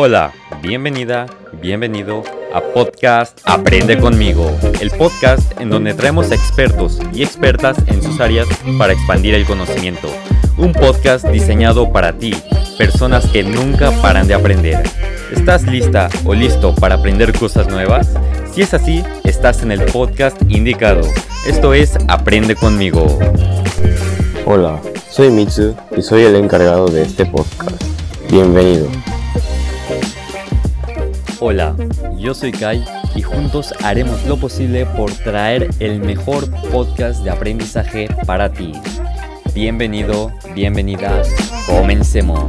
Hola, 0.00 0.32
bienvenida, 0.62 1.26
bienvenido 1.60 2.22
a 2.54 2.60
Podcast 2.60 3.40
Aprende 3.42 3.98
conmigo, 3.98 4.48
el 4.80 4.92
podcast 4.92 5.60
en 5.60 5.70
donde 5.70 5.92
traemos 5.92 6.30
expertos 6.30 7.00
y 7.12 7.24
expertas 7.24 7.78
en 7.88 8.00
sus 8.00 8.20
áreas 8.20 8.46
para 8.78 8.92
expandir 8.92 9.34
el 9.34 9.44
conocimiento. 9.44 10.06
Un 10.56 10.72
podcast 10.72 11.26
diseñado 11.26 11.90
para 11.90 12.16
ti, 12.16 12.32
personas 12.78 13.26
que 13.26 13.42
nunca 13.42 13.90
paran 14.00 14.28
de 14.28 14.34
aprender. 14.34 14.84
¿Estás 15.32 15.64
lista 15.64 16.08
o 16.24 16.32
listo 16.32 16.76
para 16.76 16.94
aprender 16.94 17.36
cosas 17.36 17.66
nuevas? 17.66 18.08
Si 18.52 18.62
es 18.62 18.74
así, 18.74 19.02
estás 19.24 19.64
en 19.64 19.72
el 19.72 19.84
podcast 19.86 20.40
indicado. 20.48 21.00
Esto 21.44 21.74
es 21.74 21.98
Aprende 22.06 22.54
conmigo. 22.54 23.18
Hola, 24.46 24.80
soy 25.10 25.30
Mitsu 25.30 25.74
y 25.96 26.02
soy 26.02 26.22
el 26.22 26.36
encargado 26.36 26.86
de 26.86 27.02
este 27.02 27.26
podcast. 27.26 27.82
Bienvenido. 28.30 28.86
Hola, 31.40 31.76
yo 32.16 32.34
soy 32.34 32.50
Kai 32.50 32.84
y 33.14 33.22
juntos 33.22 33.72
haremos 33.84 34.24
lo 34.26 34.36
posible 34.38 34.86
por 34.86 35.12
traer 35.12 35.70
el 35.78 36.00
mejor 36.00 36.50
podcast 36.72 37.22
de 37.22 37.30
aprendizaje 37.30 38.08
para 38.26 38.52
ti. 38.52 38.72
Bienvenido, 39.54 40.32
bienvenida, 40.56 41.22
comencemos. 41.66 42.42